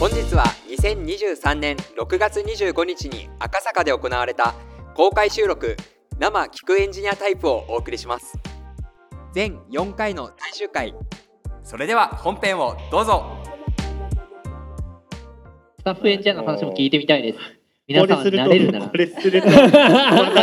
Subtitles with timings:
[0.00, 4.54] 本日は2023年6月25日に赤坂で行われた
[4.94, 5.76] 公開収録
[6.18, 8.38] 生聴くエンジニアタイプをお送りします
[9.34, 10.94] 全4回の最終回
[11.62, 13.26] それでは本編をどうぞ
[15.80, 17.38] スタッフエンジニアの話も聞いてみたいです。
[17.86, 18.88] 皆さん慣れるなら。
[18.88, 19.68] これするとこんな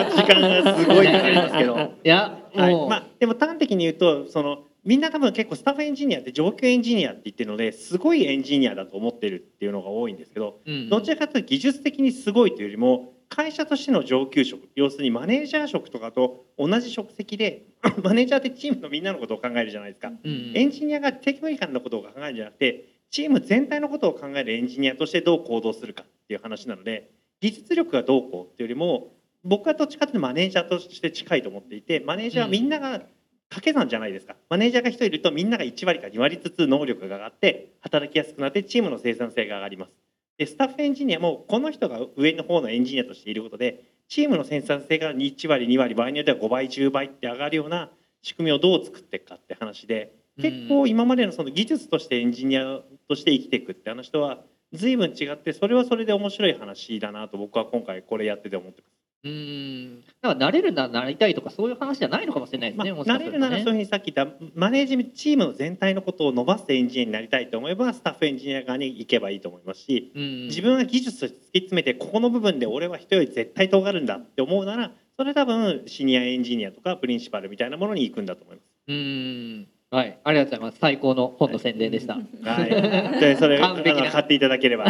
[0.06, 1.78] 時間がすごいかかりますけど。
[2.04, 17.66] いや、はいもう、まあ、でも端的に言うとそのみんな多分結構スタッフエンジニアって上級エンジニアって言ってるのですごいエンジニアだと思ってるっていうのが多いんですけどうんどちらかというと技術的にすごいというよりも会社としての上級職要するにマネージャー職とかと同じ職責で
[18.02, 20.10] マネージャーってチームのみんなのことを考えるじゃないですか。
[20.24, 27.10] うんエンジニアがテクニカルなことを考えるんじゃなくてチーム全体のことを考えるエンジニアとしてどう行動するかっていう話なので
[27.42, 33.02] 技術力がどうこうっていうよりも僕はどっちかというとマネージャーとして近いと思っていてマネージャーはみんなが
[33.50, 34.36] 掛け算じゃないですか。
[34.50, 39.92] マネージャーが1人いるとみんなが1割か2割ずつ能力が上がって働きやすくなってチームの生産性が上がります。
[40.38, 47.90] でスタッフエンジニアもこの人が上の方のエンジニアとしていることでチームの生産性が1割2割場合によっては5倍10倍って上がるような
[48.22, 54.40] 仕組みをどう作っていくかって話で結構今までのその技術としてエンジニアとして生きていくって話とは
[54.74, 59.07] 随分違ってそれはそれで面白い話だなと僕は今回これやってて思ってます。
[59.24, 60.02] うん。
[60.22, 62.94] だから慣れるならなりたいとかそういう話じゃないのかもしれないですまあ、ね。
[62.94, 78.66] もしか慣れるならそういうふうにさっき言ったマネージメントチームの全体のことを伸ばすエンジニアになりたいと思えばスタッフエンジニア側に行けばいいと思いますしうん自分が技術として突き詰めてここの部分で俺は人より絶対尖るんだって思うならそれ多分シニアエンジニアとかプリンシパルみたいなものに行くんだと思います。
[78.88, 79.68] うん。
[79.90, 80.80] はい、ありがとうございます。
[80.80, 82.16] 最高の本の宣伝でした。
[82.16, 84.84] はい、でそれあ完璧なの買っていただければ、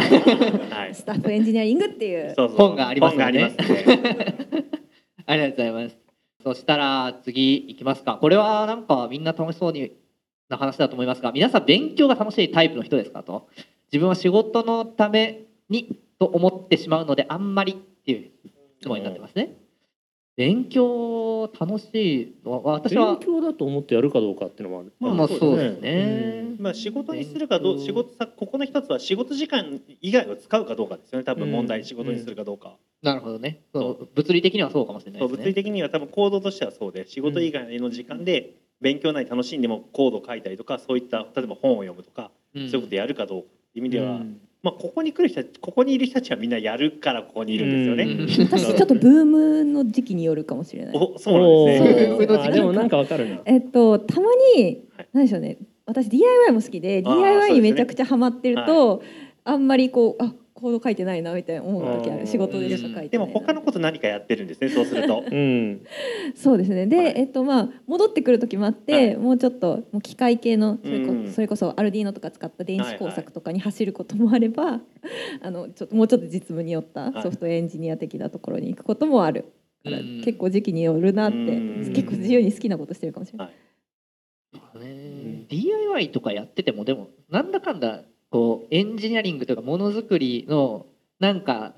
[0.90, 3.84] い、スタッフエンジニアリングっていうそうそう本があります本がありのでますね。
[5.26, 5.98] ありがとうございます。
[6.42, 8.18] そしたら次いきますか。
[8.20, 9.92] これはなんかみんな楽しそうに
[10.48, 13.48] な話だと思いますが、皆さん勉強が楽しいタイプの人ですかと。
[13.92, 18.30] 自分は仕事のためにと思ってしまうのであんまりっていう
[18.80, 19.56] 質問になってますね。
[20.38, 24.92] 勉強楽しい私は勉強だと思ってやるかどうかっていうのもある。
[25.00, 26.54] まあまあそうですね。
[26.60, 31.24] まあ仕事にするかどう仕事さここの一つは仕事時間以外を使うかどうかですよね。
[31.24, 33.62] 多分問題、うん仕事にするかどうか、なるほどね。
[33.74, 34.08] そう。
[34.14, 35.52] 物理的にはそうかもしれないですね。
[35.52, 42.70] 的には多分行動としてはそうで仕事以外の時間で勉強なり楽しんでもコード書いたりとかそういった例えば本を読むとか、うん。
[42.70, 48.04] そういうことやるかどうかっていう意味では、うんまあここに来る人たちここにいる人たちはみんなやるからここにいるんですよね。
[48.04, 48.46] うん。
[48.46, 50.96] 私ちょっとブームの時期によるかもしれない。
[50.96, 52.52] おそうなんですね。
[52.52, 53.40] でもなんかわかるな。
[53.44, 54.26] えっとたま
[54.56, 55.08] にはい。
[55.12, 55.58] 何でしょうね。
[55.86, 59.02] 私 DIY も好きで DIY にめちゃくちゃハマってると、
[59.44, 62.20] あんまりこうあコード書いてないなみたいな思う時あうん。
[62.20, 63.10] る仕事でしか書いてないな。
[63.10, 65.22] でも他のこと何かやってるんですねそうすると。
[65.30, 65.86] うん。
[66.34, 66.86] そうですね。
[66.86, 67.12] で、はい。
[67.16, 69.16] えっとまあ戻ってくる時もあって、はい。
[69.16, 71.32] もうちょっともう機械系のそれこ,、うん。
[71.32, 74.80] それこそアルディーノとか使った電子工作とかに走ることもあれば、
[75.40, 77.22] あのちょっともうちょっと実務によったはい。
[77.22, 79.44] ソフトエンジニア的なところに行くこともある
[79.84, 80.22] から、うん。
[80.24, 81.92] 結構時期によるなって、うん。
[81.92, 83.48] 結構自由に好きなことしてるかもしれない。
[84.80, 90.86] ね DIY とかやっててもでもなんだかんだこうエンジニアリングとかものづくりの
[91.18, 91.74] なんか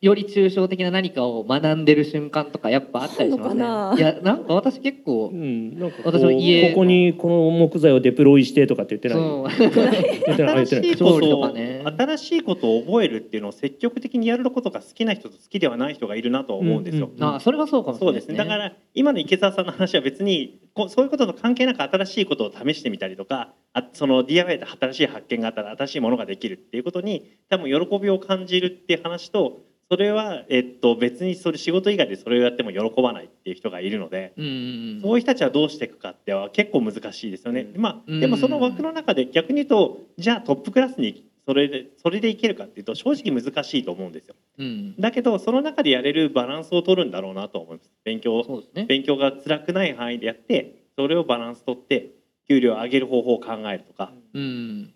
[0.00, 3.58] より抽象的な何かを学んでる瞬間とかやっぱあったりしますん？
[3.58, 3.94] のかな？
[3.96, 5.78] いやなんか私結構うん。
[5.78, 10.66] なんかこう私も家ここにこの木材をデプロイしてとかって言ってない？
[10.66, 17.06] 新しいことを、かね新しいことを覚えるっていうのを積極的にやることが好きな人と好きではない人がいるなとは思うんですよ。
[17.06, 18.38] うんうんあそれはそうかもしれそうでないですすね。
[18.38, 29.60] ねだから今の池澤さんの話は別にこうそういうことと関係なく新しいことを試してみたりとかあその DIY で新しい発見があったら新しいものができるっていうことに多分喜びを感じるっていう話と
[29.90, 34.34] それは、えっと、別にそれ仕事以外でそれをやっても喜ばないっていう人がいるので。
[34.36, 37.68] そういう人たちはどうしていくかっては結構難しいですよね。
[37.76, 44.34] まうんあ、でもその枠の中で逆に言うとじゃあトップクラスにそれでそれでいけるかっていうと正直難しいと思うんですよ。
[44.58, 47.90] うんだけどその中でやれるバランスを取るんだろうなと思います。
[48.04, 48.44] 勉強
[48.74, 48.84] ね。
[48.86, 52.10] 勉強が辛くない範囲でやってそれをバランス取って
[52.48, 54.12] 給料を上げる方法を考えるとか。
[54.34, 54.92] うん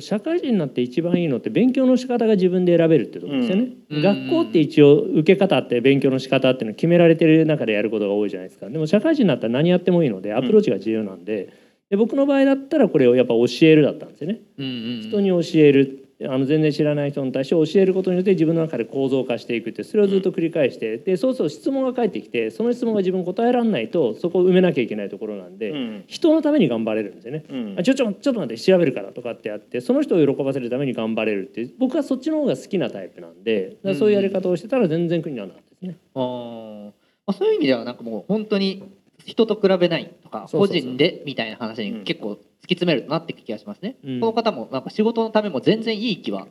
[0.00, 4.02] 社会人になって一番いいのって勉強の仕方が自分で選べるってとですよね、うん。
[4.02, 8.68] 学校って一応受け方って勉強の仕方っていうの決められてる中でやることが多いじゃないですか。
[8.68, 11.50] でも社会人になったら何やってもいいのでアプローチが自由なんで,、
[11.90, 14.40] で僕の場合だったらこれをやっぱ教えるだったんですよね。
[14.58, 15.02] うんうん。
[15.02, 26.04] 人に教えるあの全然知らない人に対して教えることによって自分の中で構造化していくってそれをずっと繰り返してでそうすると質問が返ってきてその質問が自分答えられないとそこを埋めなきゃいけないところなんで、うん。
[26.06, 27.44] 人のために頑張れるんですよね。
[27.50, 27.76] うん。
[27.78, 35.98] あちょちょちょっと待って調べるからとかってやってその人を喜ばせるために頑張れるって僕はそっちの方が好きなタイプなんでそういうやり方をしてたら全然苦にならなかったですね。
[36.14, 36.92] あー。
[37.26, 38.84] まあ、そういう意味ではなんかもう本当に
[39.26, 42.40] 人と比べないとか個人でみたいな話に結構突き
[42.74, 44.20] 詰めるとなってき気がしますね、うん。
[44.20, 46.48] この方もなんか仕事のためも全然いい気はし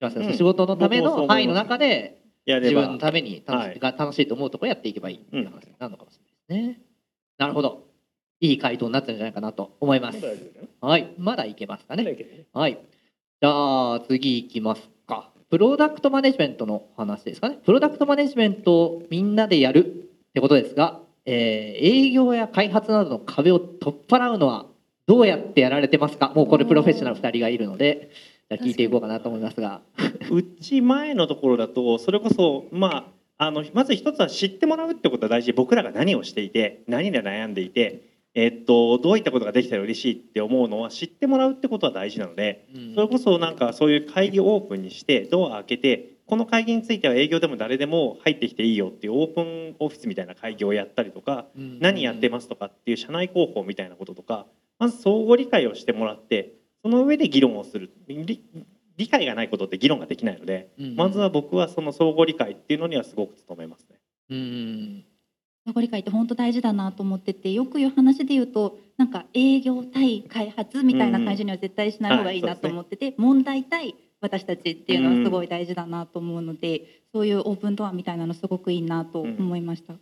[0.00, 0.34] ますね、うん。
[0.34, 3.78] 仕事のための範囲の中で自分のために楽し,、はい。
[3.78, 6.18] が楽しいと思うところやっていけばいいっていう話になるのかもし
[6.48, 6.80] れないですね、
[7.38, 7.86] なるほど。
[8.40, 10.18] いい回答になったんじゃないかなと思います。
[10.80, 11.14] はい。
[11.16, 12.04] まだいけますかね。
[12.04, 12.46] ね。
[12.52, 12.72] はい。
[12.72, 15.30] じゃあ次いきますか。
[15.48, 17.58] プロダクトマネジメントの話ですかね。
[17.64, 24.66] プロダクトマネジメントをみんなでやるってことですが、えー営業や開発などの壁を取っ払うのは
[25.06, 26.32] どうやってやられてますか？
[26.34, 28.10] もうこれプロフェッショナル2人がいるので
[28.50, 29.82] じゃあ聞いていこうかなと思いますが。
[30.30, 35.48] うち前のところだとそれこそまああのまず一つは知ってもらうってことは大事。
[35.48, 38.02] で僕らが何をしていて何で悩んでいて、
[38.34, 54.46] えっとどういったことができたら嬉しいって思うのは知ってもらうってことは大事なのでそれこそなんかそういう会議をオープンにしてドア開けてこの会議については営業でも誰でも入ってきていいよっていうオープンオフィスみたいな会議をやったりとか何やってますとかっていう社内広報みたいなこととか
[54.78, 57.90] まず相互理解をしてもらってその上で議論をする。
[58.08, 58.42] 理
[58.96, 63.98] 理解がないことって議論ができないのでまずは僕はその相互理解っていうのにはすごく努めますね。
[64.30, 65.04] うん
[65.64, 73.94] 相互理解って本当大事だなと思っててよく言う話で言うとなんか営業対開発みたいな感じには絶対しない方がいいなと思ってて、問題対
[74.26, 79.94] 私たちっていうのはすごい大事だなと思うので、そういうオープンドアみたいなのすごくいいなと思いました。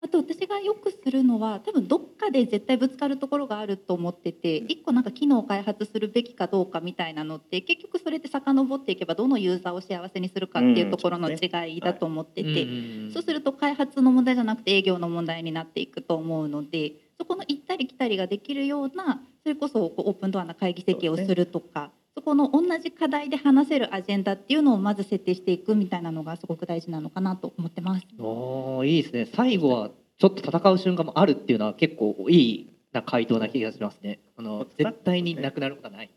[0.00, 12.66] あと私がよくするのは多分どっかで絶対ぶつかるところがあると思ってて一個なんか機能を開発するべきかどうかみたいなのって結局それって遡っていけばどのユーザーを幸せにするかっていうところの違いだと思ってて、
[13.12, 28.06] そうすると開発の問題じゃなくて営業の問題になっていくと思うのでそこの行ったり来たりができるようなそれこそこうオープンドアな会議設計をするとかそ,、この同じ課題で話せるアジェンダっていうのをまず設定していくみたいなのがすごく大事なのかなと思ってます。
[28.18, 29.28] おおいいですね。
[29.34, 34.18] 最後はちょっと戦う瞬間もあるっていうのは結構いいな回答な気がしますね。
[34.36, 36.10] あの絶対になくなることはない。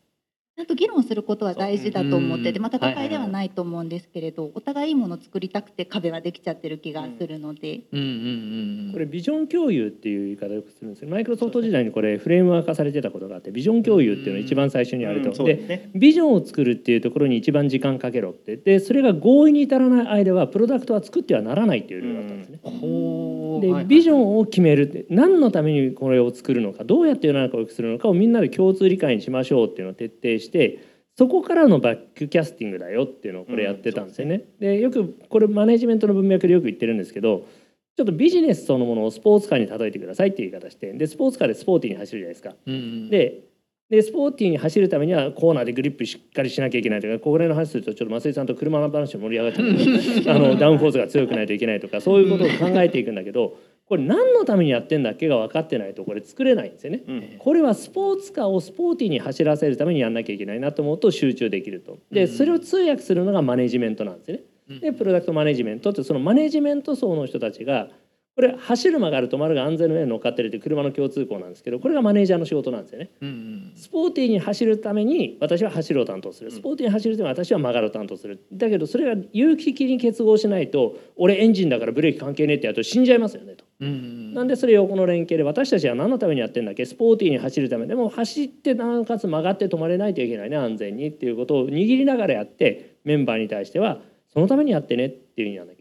[0.62, 4.92] ゃんと議論することは大事だと思ってて、まあ、うん戦いではないと思うんですけれど、お互いい。
[4.92, 8.00] いものを作りたくて壁はできちゃってる気がするので、うん。
[8.00, 8.12] うんうん
[8.86, 18.58] うんこれビジョン共有っていう言い方をよくするんですけどマイクロソフト時代にこれフレームワーク化されてたことがあってビジョン共有っていうのが一番最初にあると、うんそうででビジョンを作るっていうところに一番時間かけろって。
[18.58, 22.60] でそれが合意に至らない間はプロダクトは作ってはならないっていうルールだったんですね。
[22.64, 30.80] でほーはいはいビジョンを決めるって何のためにこれを作るのかどうやって世の中を良くするのかをみんなで共通理解にしましょうっていうのを徹底して
[31.18, 34.44] そこからのバックキャスティングだよっていうのをこれやってたんですよね。
[34.60, 37.46] でよくこれマネジメントの文脈でよく言ってるんですけど
[37.98, 42.56] ちょっとビジネスそのものをスポーツカーに例えてくださいっていう言い方してでスポーツカーでスポーティーに走るじゃないですか。
[42.66, 43.51] うんうんで
[43.92, 49.78] でスポーティーに走るためにはコーナーでグリップしっかりしなきゃいけないとかこれの話するとちょっと増井さんと車の話盛り上がっちゃう
[50.16, 57.04] けどあのダウンフォースが強くないといけないとかそういうことを考えていくんだけどこれ何のためにやってんだっけが分かってないとこれ作れないんですよね。
[57.06, 62.00] うんこれはスポーツカーをスポーティーに走らせるためにやんなきゃいけないなと思うと集中できると。
[62.12, 64.44] でそれを通訳するのがマネジメントなんですよね。
[64.80, 67.90] でプロダクトマネジメントってそのマネジメント層の人たちが
[68.34, 73.10] これ走る曲がる止まるが安全の上に乗っかってるって車の共通項なんですけどこれがマネージャーの仕事なんですよね。
[73.22, 83.66] うんうんスポーティーに走るために私は走るを担当するスポーティーに走るために私は曲がるを担当するだけどそれが有機的に結合しないと俺エンジンだからブレーキ関係ねえってやると死んじゃいますよねと。
[83.82, 86.72] うんうんなんでそれ横の連携で私たちは何のためにやってんだ？
[86.72, 94.02] っけスポーティーに走るためでも走ってなおかつ曲がって止まれないといけないね安全にっていうことを握りながらやってメンバーに対しては
[94.34, 95.81] そのためにやってねっていうふうにやらなき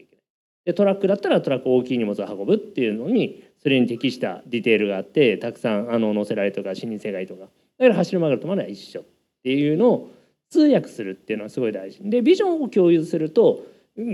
[0.65, 7.47] でトラックだったらトラック大きい荷物を運ぶっていうのにそれに適したディテールがあってたくさんあの載せられとか視認世界とか。
[7.77, 9.03] だから走る曲がるとまだ一緒っ
[9.43, 10.11] ていうのを
[10.49, 11.99] 通訳するっていうのはすごい大事。
[12.03, 13.65] でビジョンを共有すると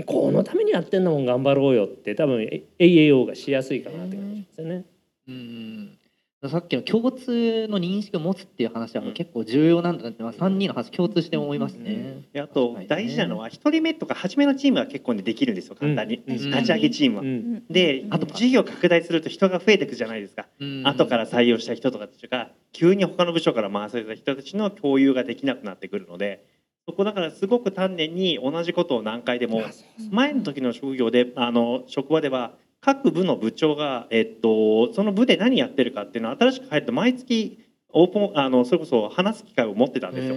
[0.06, 4.84] このためにやってんだもん頑張ろうよって多分 AAO がしやすいかなって感じですよね。
[5.28, 5.98] うん。
[6.46, 12.22] さっきの共通の認識を持つっていう話は結構重要なんだなって、まあ、3人の話共通して思いますね。
[12.32, 16.36] であと大事なのは一人目とか初めのチームは結構ねできるんですよ簡単に、うん。
[16.36, 17.22] 立ち上げチームは。
[17.24, 17.66] うん。
[17.68, 20.46] であと事業拡大すると人が増えていくじゃないですか、
[20.84, 26.44] 後から採用した人とかたちが急に他の部署から回された人たちの共有ができなくなってくるので
[26.86, 29.62] そこだからすごく丹念に同じことを何回でも
[30.10, 40.34] 前の時の職業であの職場では各部の部長が、えっと、その部で何やってるかっていうのを新しく入ると毎月オープンあのそれこそ話す機会を持ってたんですよ。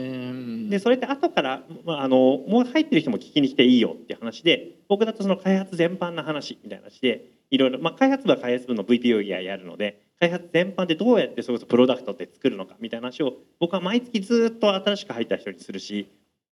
[0.70, 2.18] でそれって後から、まあ、あの
[2.48, 16.10] もう入ってる人も聞きに来ていいよっていう話で僕だとその開発全般の話みたいな話でいろいろ、まあ、開発部は開発部の VPO ややるので開発全般でどうやってそれこそプロダクトって作るのかみたいな話を僕は毎月ずっと新しく入った人にするし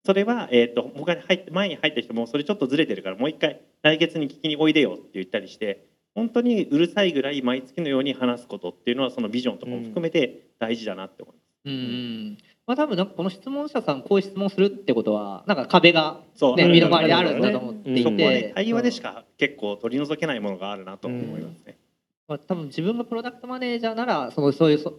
[0.06, 5.84] それは、えー、と他に入って前に入った人もそれちょっとずれてるからもう一回来月に聞きにおいでよって言ったりして
[6.14, 11.46] 本当にうるさいぐらい毎月のように話すことっていうのはそのビジョンとかも含めて大事だなって思います。
[11.64, 21.76] うんまあ多分なんかこの質問者さんこういう質問するってことはなんか壁がそう、ね身の回りであるんだと思っていそこはねて対話でしか結構取り除けないものがあるなと思いますね。
[22.28, 24.94] まあ、多分自分がプロダクトマネージャーならそのそういうそ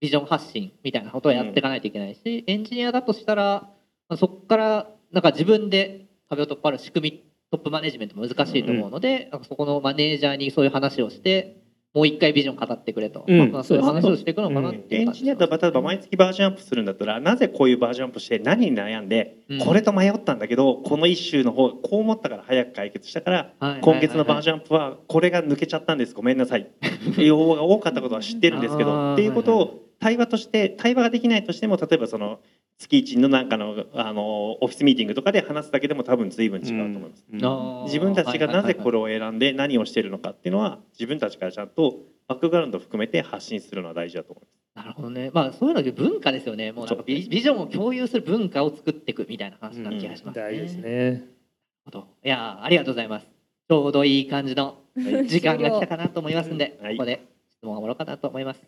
[0.00, 3.70] ビジョン発信みたいなことをやっていかないといけないし、エンジニアだとしたら、まあ、
[4.16, 11.60] そこからなんか自分で壁を突破る仕組みトップマネジメントも難しいと思うので、なんかそこのマネージャーにそういう話をして
[11.92, 13.50] もう一回ビジョン語ってくれと、うん。
[13.50, 19.58] まあ、そういう話をしていくのかなっていエンう感じジニアだと例えば毎月バージョンアップするんだったらなぜこういうバージョンアップして何に悩んで、うん。
[19.58, 26.14] これと迷ったんだけどこの一周の方こう思ったから早く解決したからはい今月のバーョジョンアップはこれが抜けちゃったんです。
[26.14, 26.70] ごめんなさい。
[27.18, 32.38] 要望が多かったことは知ってるんですけど っていうことを対話として対話ができないとしても例えばその
[32.80, 37.24] 月一のなんかのあのオフィスミーティングとかで話すだけでも多分随分違うと思います。
[37.30, 37.84] うん。
[37.84, 44.76] 自分たちがなぜこれれを選んで何をしているのかっていうのは自分たちからちゃんとバックグラウンドを含めて発信するのは大事だと思います。
[44.76, 45.30] なるほどね。
[45.34, 46.72] まあそういうので文化ですよね。
[46.72, 50.42] もうなんかビビジョンを共有する文化を作っていくみたいな話な気がしますね。
[50.42, 51.24] 大事ですね。
[52.24, 53.26] いやーありがとうございます。
[53.68, 56.96] ちょうどいい感じの時間が来たかなと思いますんで、はい。
[56.96, 58.62] ここで質問を終わろうかなと思います。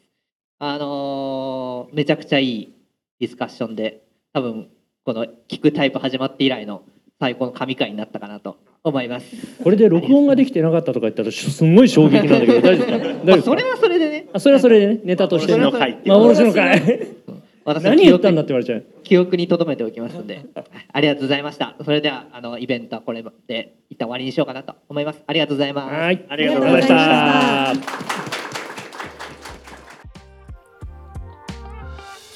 [0.58, 2.81] あのーめちゃくちゃいい
[3.20, 4.02] ディスカッションで、
[4.32, 4.68] 多分
[5.04, 6.82] この聞くタイプ始まって以来の
[7.20, 9.26] 最高の神回になったかなと思います。
[9.62, 12.98] これで録音ができてなかったとか言ったらすんごい衝撃なんだけど大丈夫ですか？
[12.98, 13.30] 大丈夫ですか？
[13.30, 15.00] まあそれはそれでね、あそれはそれでね。
[15.04, 15.58] ネタとしてね。
[15.58, 17.08] 幻の回っていう幻の回。
[17.64, 18.84] 何記憶言ったんだって言われちゃう。
[19.04, 20.44] 記憶に留めておきますんで、
[20.92, 21.76] ありがとうございました。
[21.84, 25.22] それではあのイベントはこれで一旦終わりにしようかなと思います。
[25.28, 25.94] ありがとうございます。
[25.94, 28.21] ありがとうございました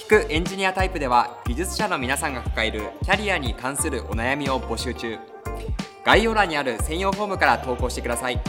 [0.06, 5.18] 聞くエンジニアタイプでは技術者の皆さんが抱えるキャリアに関するお悩みを募集中。
[6.04, 8.40] 概要欄にある専用フォームから投稿してください。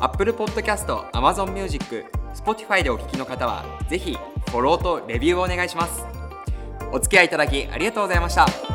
[0.00, 2.04] Apple Podcast、Amazon Music、
[2.34, 4.18] Spotify でお聞きの方はぜひ
[4.50, 6.04] フォローとレビューをお願いします。
[6.90, 8.73] お付き合いいただきありがとうございました。